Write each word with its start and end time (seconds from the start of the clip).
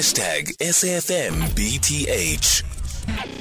Hashtag 0.00 0.56
SAFMBTH. 0.56 1.42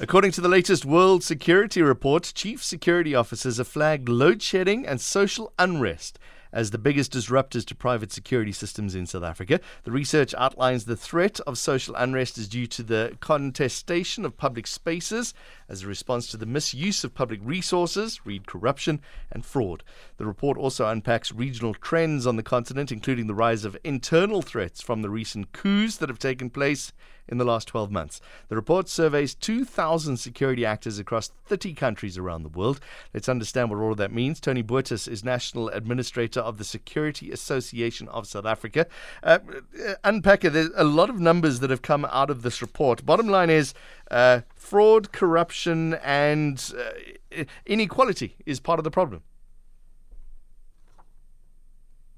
According 0.02 0.32
to 0.32 0.42
the 0.42 0.50
latest 0.50 0.84
World 0.84 1.24
Security 1.24 1.82
Report, 1.82 2.34
chief 2.36 2.62
security 2.62 3.16
officers 3.16 3.60
have 3.60 3.68
flagged 3.70 4.10
load 4.10 4.42
shedding 4.42 4.86
and 4.86 5.00
social 5.00 5.54
unrest 5.58 6.20
as 6.52 6.72
the 6.72 6.78
biggest 6.78 7.14
disruptors 7.14 7.66
to 7.66 7.76
private 7.76 8.12
security 8.12 8.52
systems 8.52 8.96
in 8.96 9.06
South 9.06 9.24
Africa. 9.24 9.60
The 9.84 9.92
research 9.92 10.34
outlines 10.38 10.86
the 10.86 10.96
threat 10.96 11.40
of 11.42 11.58
social 11.58 11.96
unrest 11.96 12.38
is 12.38 12.48
due 12.48 12.68
to 12.68 12.84
the 12.84 13.18
contestation 13.20 14.26
of 14.26 14.38
public 14.38 14.68
spaces 14.68 15.34
as 15.68 15.84
a 15.84 15.88
response 15.88 16.28
to 16.28 16.38
the 16.38 16.46
misuse 16.46 17.04
of 17.04 17.14
public 17.14 17.40
resources, 17.44 18.26
read 18.26 18.48
corruption, 18.48 19.02
and 19.32 19.46
fraud. 19.46 19.84
The 20.18 20.26
report 20.26 20.58
also 20.58 20.88
unpacks 20.88 21.32
regional 21.32 21.74
trends 21.74 22.26
on 22.26 22.36
the 22.36 22.44
continent, 22.44 22.92
including 22.92 23.28
the 23.28 23.36
rise 23.36 23.66
of 23.66 23.78
internal 23.84 24.42
threats 24.42 24.82
from 24.82 25.02
the 25.02 25.10
recent 25.10 25.52
coups 25.52 25.98
that 25.98 26.10
have 26.10 26.20
taken 26.20 26.50
place 26.50 26.92
in 27.30 27.38
the 27.38 27.46
last 27.46 27.68
12 27.68 27.92
months. 27.92 28.20
The 28.50 28.56
report 28.56 28.90
surveys 28.90 29.34
2,000 29.36 30.18
security 30.18 30.66
actors 30.66 31.00
across 31.00 31.30
30 31.46 31.74
countries 31.74 32.18
around 32.18 32.44
the 32.44 32.50
world. 32.50 32.80
Let's 33.14 33.30
understand 33.30 33.70
what 33.70 33.78
all 33.78 33.92
of 33.92 33.98
that 33.98 34.12
means. 34.12 34.40
Tony 34.40 34.62
Botes 34.62 35.08
is 35.08 35.24
National 35.24 35.70
Administrator 35.70 36.40
of 36.40 36.58
the 36.58 36.64
Security 36.64 37.32
Association 37.32 38.08
of 38.10 38.28
South 38.28 38.46
Africa. 38.46 38.88
Uh, 39.24 39.40
uh, 39.88 39.94
unpack 40.04 40.44
it. 40.44 40.54
There's 40.54 40.72
a 40.76 40.84
lot 40.84 41.10
of 41.10 41.20
numbers 41.20 41.60
that 41.60 41.70
have 41.70 41.82
come 41.82 42.06
out 42.06 42.30
of 42.30 42.42
this 42.42 42.62
report. 42.62 43.06
Bottom 43.06 43.28
line 43.28 43.50
is 43.50 43.74
uh, 44.12 44.42
fraud, 44.56 45.12
corruption, 45.12 45.94
and 45.96 46.74
uh, 46.78 47.44
inequality 47.66 48.36
is 48.46 48.60
part 48.60 48.80
of 48.80 48.84
the 48.84 48.92
problem. 48.92 49.22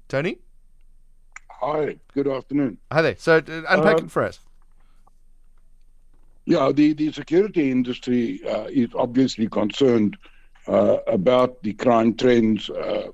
Tony? 0.08 0.38
Hi, 1.48 1.96
good 2.12 2.28
afternoon. 2.28 2.78
Hi 2.90 3.02
there. 3.02 3.16
So, 3.18 3.36
uh, 3.36 3.62
unpack 3.68 3.98
um, 3.98 4.06
it 4.06 4.10
for 4.10 4.24
us. 4.24 4.40
Yeah, 6.44 6.72
the, 6.72 6.92
the 6.92 7.12
security 7.12 7.70
industry 7.70 8.40
uh, 8.46 8.64
is 8.64 8.88
obviously 8.96 9.48
concerned 9.48 10.16
uh, 10.66 10.98
about 11.06 11.62
the 11.62 11.72
crime 11.74 12.14
trends, 12.14 12.68
uh, 12.68 13.08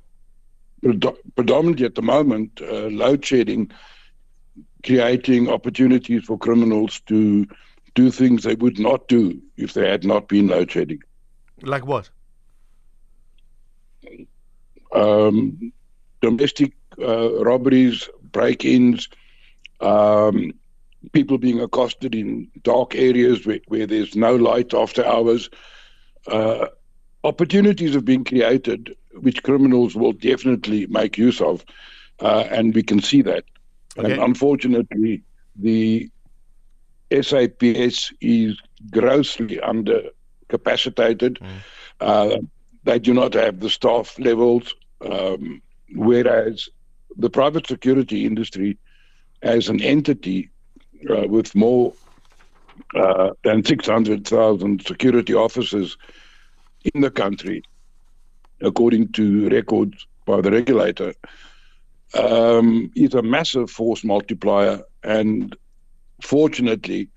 predominantly 1.34 1.84
at 1.86 1.94
the 1.94 2.02
moment, 2.02 2.60
uh, 2.62 2.86
load 2.88 3.24
shedding, 3.24 3.70
creating 4.84 5.48
opportunities 5.50 6.24
for 6.24 6.38
criminals 6.38 7.00
to 7.06 7.46
do 7.94 8.10
things 8.10 8.44
they 8.44 8.54
would 8.54 8.78
not 8.78 9.08
do 9.08 9.40
if 9.56 9.74
they 9.74 9.88
had 9.88 10.04
not 10.04 10.28
been 10.28 10.48
load 10.48 10.70
shedding. 10.70 11.00
Like 11.62 11.84
what? 11.84 12.10
Um, 14.94 15.72
domestic 16.22 16.72
uh, 16.98 17.44
robberies, 17.44 18.08
break 18.22 18.64
ins. 18.64 19.08
Um, 19.80 20.52
people 21.12 21.38
being 21.38 21.60
accosted 21.60 22.14
in 22.14 22.48
dark 22.62 22.94
areas 22.94 23.46
where, 23.46 23.60
where 23.68 23.86
there's 23.86 24.16
no 24.16 24.34
light 24.36 24.74
after 24.74 25.04
hours. 25.04 25.48
Uh, 26.26 26.66
opportunities 27.24 27.94
have 27.94 28.04
been 28.04 28.24
created 28.24 28.96
which 29.20 29.42
criminals 29.42 29.94
will 29.94 30.12
definitely 30.12 30.86
make 30.86 31.18
use 31.18 31.40
of, 31.40 31.64
uh, 32.20 32.44
and 32.50 32.74
we 32.74 32.82
can 32.82 33.00
see 33.00 33.22
that. 33.22 33.44
Okay. 33.96 34.12
And 34.12 34.22
unfortunately, 34.22 35.22
the 35.56 36.08
SAPS 37.10 38.12
is 38.20 38.58
grossly 38.90 39.56
undercapacitated. 39.56 41.38
Mm. 41.38 41.58
Uh, 42.00 42.36
they 42.84 42.98
do 42.98 43.12
not 43.12 43.34
have 43.34 43.60
the 43.60 43.70
staff 43.70 44.18
levels, 44.18 44.74
um, 45.00 45.60
whereas 45.94 46.68
the 47.16 47.30
private 47.30 47.66
security 47.66 48.24
industry 48.24 48.78
as 49.42 49.68
an 49.68 49.80
entity 49.80 50.50
uh, 51.10 51.26
with 51.28 51.54
more 51.54 51.92
uh, 52.94 53.30
than 53.44 53.64
600,000 53.64 54.86
security 54.86 55.34
officers 55.34 55.96
in 56.94 57.00
the 57.00 57.10
country, 57.10 57.62
according 58.60 59.12
to 59.12 59.48
records 59.48 60.06
by 60.24 60.40
the 60.40 60.50
regulator, 60.50 61.14
um, 62.14 62.90
is 62.94 63.14
a 63.14 63.22
massive 63.22 63.70
force 63.70 64.04
multiplier. 64.04 64.82
And 65.02 65.54
fortunately, 66.22 67.08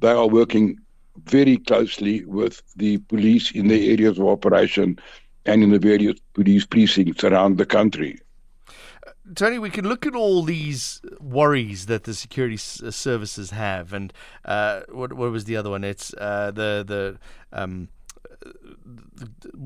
they 0.00 0.10
are 0.10 0.28
working 0.28 0.78
very 1.24 1.58
closely 1.58 2.24
with 2.24 2.60
the 2.76 2.98
police 2.98 3.52
in 3.52 3.68
their 3.68 3.90
areas 3.92 4.18
of 4.18 4.26
operation 4.26 4.98
and 5.46 5.62
in 5.62 5.70
the 5.70 5.78
various 5.78 6.18
police 6.32 6.66
precincts 6.66 7.24
around 7.24 7.58
the 7.58 7.66
country. 7.66 8.18
Tony, 9.34 9.58
we 9.58 9.70
can 9.70 9.88
look 9.88 10.06
at 10.06 10.14
all 10.14 10.42
these 10.42 11.00
worries 11.24 11.86
that 11.86 12.04
the 12.04 12.14
security 12.14 12.54
uh, 12.54 12.90
services 12.90 13.50
have, 13.50 13.92
and 13.92 14.12
uh, 14.44 14.82
what 14.90 15.12
what 15.12 15.30
was 15.30 15.44
the 15.44 15.56
other 15.56 15.70
one? 15.70 15.84
It's 15.84 16.14
uh, 16.14 16.50
the 16.50 16.84
the. 16.86 17.18
Um, 17.52 17.88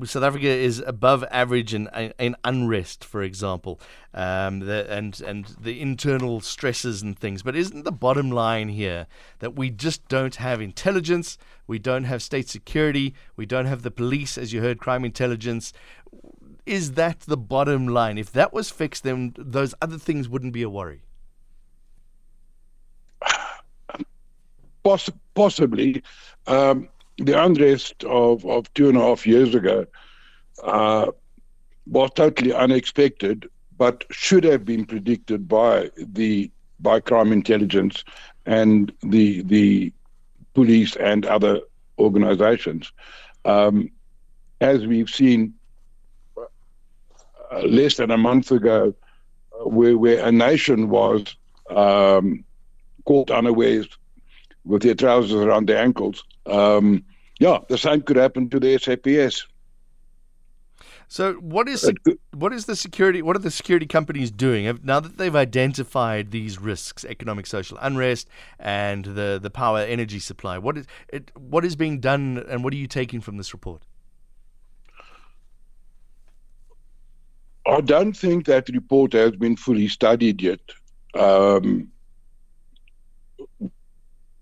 South 0.05 0.23
Africa 0.23 0.47
is 0.47 0.79
above 0.79 1.25
average 1.31 1.73
in, 1.73 1.87
in 2.17 2.35
unrest, 2.45 3.03
for 3.03 3.21
example, 3.21 3.79
um, 4.13 4.59
the, 4.59 4.89
and 4.89 5.19
and 5.21 5.45
the 5.59 5.81
internal 5.81 6.39
stresses 6.39 7.01
and 7.01 7.17
things. 7.19 7.43
But 7.43 7.57
isn't 7.57 7.83
the 7.83 7.91
bottom 7.91 8.31
line 8.31 8.69
here 8.69 9.07
that 9.39 9.55
we 9.55 9.69
just 9.69 10.07
don't 10.07 10.35
have 10.35 10.61
intelligence, 10.61 11.37
we 11.67 11.77
don't 11.79 12.05
have 12.05 12.21
state 12.21 12.47
security, 12.47 13.15
we 13.35 13.45
don't 13.45 13.65
have 13.65 13.81
the 13.81 13.91
police, 13.91 14.37
as 14.37 14.53
you 14.53 14.61
heard, 14.61 14.79
crime 14.79 15.03
intelligence, 15.03 15.73
is 16.65 16.93
that 16.93 17.21
the 17.21 17.37
bottom 17.37 17.87
line? 17.87 18.17
If 18.17 18.31
that 18.33 18.53
was 18.53 18.69
fixed, 18.69 19.03
then 19.03 19.33
those 19.37 19.73
other 19.81 19.97
things 19.97 20.29
wouldn't 20.29 20.53
be 20.53 20.61
a 20.61 20.69
worry. 20.69 21.01
Poss- 24.89 25.11
possibly. 25.35 26.01
Um, 26.47 26.89
the 27.19 27.39
unrest 27.43 28.03
of, 28.05 28.43
of 28.45 28.73
two 28.73 28.89
and 28.89 28.97
a 28.97 29.01
half 29.01 29.27
years 29.27 29.53
ago 29.53 29.85
uh, 30.63 31.11
was 31.85 32.09
totally 32.15 32.53
unexpected, 32.53 33.47
but 33.77 34.03
should 34.09 34.43
have 34.43 34.65
been 34.65 34.85
predicted 34.85 35.47
by 35.47 35.91
the 35.97 36.49
by 36.79 36.99
crime 36.99 37.31
intelligence 37.31 38.03
and 38.47 38.91
the 39.03 39.43
the 39.43 39.93
police 40.55 40.95
and 40.95 41.25
other 41.25 41.59
organizations. 41.99 42.91
Um, 43.45 43.91
as 44.61 44.87
we've 44.87 45.09
seen 45.09 45.53
uh, 47.51 47.59
less 47.59 47.97
than 47.97 48.09
a 48.09 48.17
month 48.17 48.51
ago, 48.51 48.95
uh, 49.53 49.69
where, 49.69 49.97
where 49.97 50.25
a 50.25 50.31
nation 50.31 50.89
was 50.89 51.35
um, 51.69 52.43
caught 53.05 53.29
unawares 53.29 53.98
with 54.69 54.83
their 54.83 54.95
trousers 54.95 55.33
around 55.33 55.67
their 55.67 55.79
ankles. 55.79 56.23
Um, 56.45 57.03
yeah, 57.39 57.59
the 57.67 57.77
same 57.77 58.01
could 58.03 58.17
happen 58.17 58.49
to 58.51 58.59
the 58.59 58.77
SAPS. 58.77 59.47
So, 61.07 61.33
what 61.33 61.67
is 61.67 61.91
what 62.35 62.53
is 62.53 62.65
the 62.65 62.75
security? 62.75 63.23
What 63.23 63.35
are 63.35 63.39
the 63.39 63.49
security 63.49 63.87
companies 63.87 64.29
doing 64.29 64.79
now 64.83 64.99
that 64.99 65.17
they've 65.17 65.35
identified 65.35 66.29
these 66.29 66.59
risks, 66.59 67.03
economic, 67.03 67.47
social 67.47 67.79
unrest, 67.81 68.29
and 68.59 69.05
the 69.05 69.39
the 69.41 69.49
power 69.49 69.79
energy 69.79 70.19
supply? 70.19 70.59
What 70.59 70.77
is 70.77 70.85
it? 71.11 71.31
What 71.35 71.65
is 71.65 71.75
being 71.75 71.99
done, 71.99 72.45
and 72.47 72.63
what 72.63 72.73
are 72.73 72.77
you 72.77 72.85
taking 72.85 73.21
from 73.21 73.37
this 73.37 73.53
report? 73.53 73.81
I 77.65 77.81
don't 77.81 78.13
think 78.13 78.45
that 78.45 78.69
report 78.69 79.13
has 79.13 79.31
been 79.31 79.55
fully 79.55 79.87
studied 79.87 80.43
yet. 80.43 80.61
Um, 81.15 81.91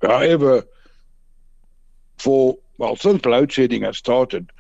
however, 0.02 0.64
for 2.18 2.58
well, 2.78 2.96
since 2.96 3.26
load 3.26 3.52
shedding 3.52 3.84
has 3.84 3.98
started, 3.98 4.52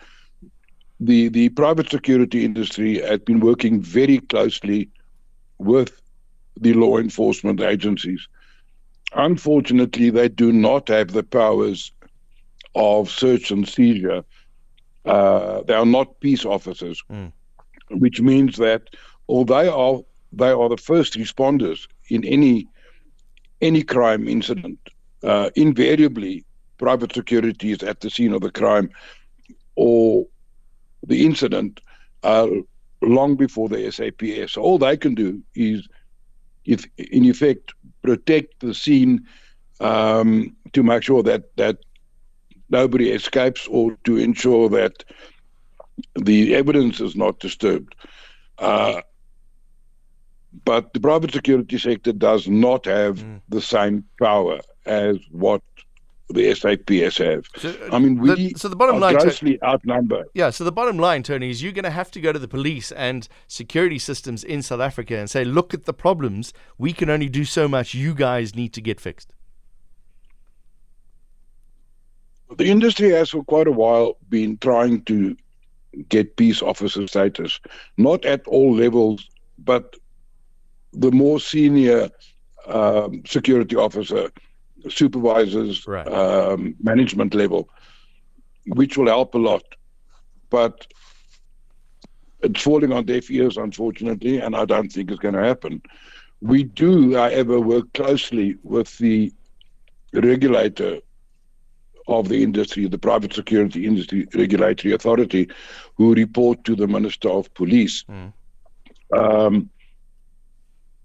the 0.99 1.29
the 1.29 1.49
private 1.49 1.89
security 1.89 2.45
industry 2.45 2.99
has 3.01 3.19
been 3.19 3.39
working 3.39 3.81
very 3.81 4.19
closely 4.19 4.89
with 5.57 6.01
the 6.59 6.73
law 6.73 6.97
enforcement 6.97 7.61
agencies. 7.61 8.27
Unfortunately, 9.13 10.09
they 10.09 10.27
do 10.27 10.51
not 10.51 10.89
have 10.89 11.11
the 11.11 11.23
powers 11.23 11.91
of 12.75 13.09
search 13.09 13.51
and 13.51 13.67
seizure. 13.67 14.23
Uh, 15.05 15.61
they 15.63 15.73
are 15.73 15.85
not 15.85 16.19
peace 16.19 16.45
officers. 16.45 17.01
Mm 17.09 17.31
which 17.89 18.21
means 18.21 18.57
that 18.57 18.89
although 19.27 19.63
they 19.63 19.69
are 19.69 19.99
they 20.33 20.49
are 20.49 20.69
the 20.69 20.77
first 20.77 21.13
responders 21.13 21.87
in 22.09 22.23
any 22.25 22.67
any 23.61 23.83
crime 23.83 24.27
incident, 24.27 24.79
uh, 25.23 25.49
invariably 25.55 26.45
private 26.77 27.13
security 27.13 27.71
is 27.71 27.83
at 27.83 28.01
the 28.01 28.09
scene 28.09 28.33
of 28.33 28.41
the 28.41 28.51
crime 28.51 28.89
or 29.75 30.25
the 31.05 31.25
incident 31.25 31.79
uh, 32.23 32.47
long 33.01 33.35
before 33.35 33.69
the 33.69 33.91
SAPS. 33.91 34.57
All 34.57 34.77
they 34.77 34.97
can 34.97 35.15
do 35.15 35.41
is, 35.55 35.87
if 36.65 36.85
in 36.97 37.25
effect, 37.25 37.73
protect 38.01 38.59
the 38.59 38.73
scene 38.73 39.25
um, 39.79 40.55
to 40.73 40.83
make 40.83 41.03
sure 41.03 41.23
that 41.23 41.55
that 41.57 41.77
nobody 42.69 43.11
escapes 43.11 43.67
or 43.67 43.97
to 44.03 44.17
ensure 44.17 44.69
that 44.69 45.03
the 46.15 46.55
evidence 46.55 46.99
is 46.99 47.15
not 47.15 47.39
disturbed. 47.39 47.95
Uh, 48.57 49.01
but 50.65 50.93
the 50.93 50.99
private 50.99 51.31
security 51.31 51.77
sector 51.77 52.11
does 52.11 52.47
not 52.47 52.85
have 52.85 53.19
mm. 53.19 53.39
the 53.49 53.61
same 53.61 54.03
power 54.19 54.59
as 54.87 55.17
what 55.31 55.61
the 56.29 56.53
SAPS 56.53 57.17
have. 57.19 57.45
So, 57.55 57.73
I 57.91 57.99
mean, 57.99 58.19
we 58.19 58.51
the, 58.51 58.53
so 58.57 58.67
the 58.67 58.75
bottom 58.75 58.97
are 58.97 58.99
line, 58.99 59.15
grossly 59.15 59.61
outnumbered. 59.63 60.27
Yeah, 60.33 60.49
so 60.49 60.63
the 60.63 60.71
bottom 60.71 60.97
line, 60.97 61.23
Tony, 61.23 61.49
is 61.49 61.63
you're 61.63 61.71
going 61.71 61.83
to 61.83 61.89
have 61.89 62.11
to 62.11 62.21
go 62.21 62.33
to 62.33 62.39
the 62.39 62.47
police 62.47 62.91
and 62.91 63.27
security 63.47 63.97
systems 63.97 64.43
in 64.43 64.61
South 64.61 64.81
Africa 64.81 65.17
and 65.17 65.29
say, 65.29 65.45
look 65.45 65.73
at 65.73 65.85
the 65.85 65.93
problems. 65.93 66.53
We 66.77 66.91
can 66.91 67.09
only 67.09 67.29
do 67.29 67.45
so 67.45 67.67
much. 67.67 67.93
You 67.93 68.13
guys 68.13 68.55
need 68.55 68.73
to 68.73 68.81
get 68.81 68.99
fixed. 68.99 69.31
The 72.57 72.69
industry 72.69 73.11
has 73.11 73.29
for 73.29 73.43
quite 73.43 73.67
a 73.67 73.71
while 73.71 74.17
been 74.29 74.57
trying 74.57 75.03
to 75.03 75.35
get 76.09 76.35
peace 76.35 76.61
officer 76.61 77.07
status, 77.07 77.59
not 77.97 78.25
at 78.25 78.45
all 78.47 78.75
levels, 78.75 79.29
but 79.59 79.95
the 80.93 81.11
more 81.11 81.39
senior 81.39 82.09
um, 82.67 83.23
security 83.25 83.75
officer, 83.75 84.29
supervisors, 84.89 85.85
Right. 85.87 86.07
um, 86.07 86.75
management 86.81 87.33
level, 87.33 87.69
which 88.67 88.97
will 88.97 89.07
help 89.07 89.35
a 89.35 89.37
lot. 89.37 89.63
But 90.49 90.87
it's 92.41 92.61
falling 92.61 92.91
on 92.91 93.05
deaf 93.05 93.29
ears, 93.31 93.57
unfortunately, 93.57 94.39
and 94.39 94.55
I 94.55 94.65
don't 94.65 94.89
think 94.91 95.09
it's 95.09 95.19
going 95.19 95.33
to 95.35 95.43
happen. 95.43 95.81
We 96.41 96.63
do, 96.63 97.15
however, 97.15 97.59
work 97.59 97.91
closely 97.93 98.57
with 98.63 98.95
the 98.99 99.31
regulator 100.13 100.99
of 102.07 102.29
the 102.29 102.41
industry, 102.41 102.87
the 102.87 102.97
Private 102.97 103.33
Security 103.33 103.85
Industry 103.85 104.27
Regulatory 104.33 104.93
Authority, 104.93 105.49
who 105.95 106.13
report 106.13 106.63
to 106.63 106.75
the 106.75 106.87
Minister 106.87 107.29
of 107.29 107.53
Police. 107.53 108.03
Mm. 108.03 108.33
Um, 109.17 109.69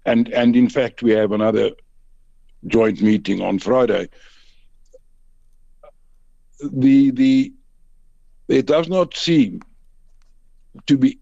and 0.05 0.29
and 0.29 0.55
in 0.55 0.69
fact, 0.69 1.01
we 1.01 1.11
have 1.11 1.31
another 1.31 1.71
joint 2.67 3.01
meeting 3.01 3.41
on 3.41 3.59
Friday. 3.59 4.09
The 6.61 7.11
the 7.11 7.53
there 8.47 8.61
does 8.61 8.87
not 8.87 9.15
seem 9.15 9.61
to 10.87 10.97
be 10.97 11.19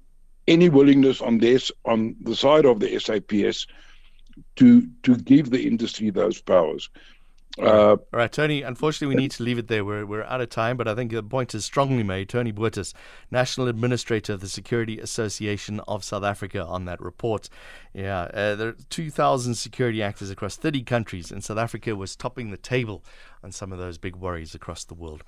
any 0.48 0.70
willingness 0.70 1.22
on 1.22 1.38
this 1.38 1.72
on 1.86 2.16
the 2.22 2.36
side 2.36 2.66
of 2.66 2.80
the 2.80 3.00
SAPS 3.00 3.68
to 4.58 4.88
to 5.04 5.16
give 5.16 5.50
the 5.50 5.66
industry 5.68 6.10
those 6.10 6.42
powers. 6.42 6.90
Uh, 7.60 7.92
All 7.92 8.00
right, 8.14 8.32
Tony, 8.32 8.62
unfortunately, 8.62 9.14
we 9.14 9.22
need 9.22 9.32
to 9.32 9.44
leave 9.44 9.58
it 9.58 9.68
there. 9.68 9.84
We're, 9.84 10.06
we're 10.06 10.24
out 10.24 10.42
of 10.42 10.50
time, 10.50 10.78
but 10.78 10.88
I 10.88 10.96
think 10.96 11.12
the 11.12 11.22
point 11.22 11.54
is 11.54 11.66
strongly 11.66 12.04
made. 12.04 12.30
Tony 12.30 12.52
Botes, 12.52 12.94
National 13.30 13.68
Administrator 13.68 14.34
of 14.34 14.40
the 14.40 14.48
Security 14.48 15.00
Association 15.00 15.82
of 15.88 16.04
South 16.04 16.24
Africa, 16.24 16.64
on 16.64 16.86
that 16.86 17.02
report. 17.02 17.50
Yeah, 17.94 18.22
uh, 18.34 18.56
there 18.56 18.70
are 18.70 18.76
2,000 18.90 19.56
security 19.56 20.02
actors 20.02 20.30
across 20.30 20.56
30 20.56 20.84
countries, 20.84 21.32
and 21.32 21.44
South 21.44 21.58
Africa 21.58 21.96
was 21.96 22.16
topping 22.16 22.52
the 22.52 22.58
table 22.58 23.04
on 23.44 23.52
some 23.52 23.74
of 23.74 23.80
those 23.80 23.98
big 23.98 24.16
worries 24.16 24.56
across 24.56 24.86
the 24.86 24.94
world. 24.94 25.24